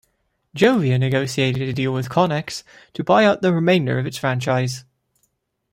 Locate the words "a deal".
1.69-1.93